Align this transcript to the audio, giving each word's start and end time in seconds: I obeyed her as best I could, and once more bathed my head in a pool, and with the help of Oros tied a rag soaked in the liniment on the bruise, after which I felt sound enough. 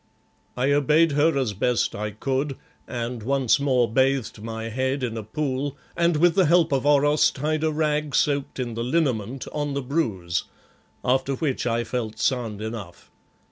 I 0.57 0.71
obeyed 0.71 1.11
her 1.11 1.37
as 1.37 1.53
best 1.53 1.93
I 1.93 2.09
could, 2.09 2.57
and 2.87 3.21
once 3.21 3.59
more 3.59 3.87
bathed 3.87 4.41
my 4.41 4.69
head 4.69 5.03
in 5.03 5.15
a 5.15 5.21
pool, 5.21 5.77
and 5.95 6.17
with 6.17 6.33
the 6.33 6.47
help 6.47 6.71
of 6.73 6.87
Oros 6.87 7.29
tied 7.29 7.63
a 7.63 7.71
rag 7.71 8.15
soaked 8.15 8.59
in 8.59 8.73
the 8.73 8.83
liniment 8.83 9.45
on 9.53 9.75
the 9.75 9.81
bruise, 9.83 10.45
after 11.05 11.35
which 11.35 11.67
I 11.67 11.83
felt 11.83 12.17
sound 12.17 12.63
enough. 12.63 13.11